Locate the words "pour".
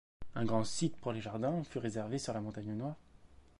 0.97-1.11